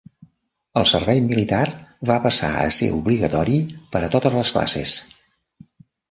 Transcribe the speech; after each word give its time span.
El 0.81 0.85
servei 0.91 1.19
militar 1.25 1.65
va 2.11 2.15
passar 2.23 2.49
a 2.61 2.71
ser 2.77 2.89
obligatori 3.01 3.59
per 3.97 4.01
a 4.07 4.09
totes 4.15 4.39
les 4.39 4.53
classes. 4.57 4.95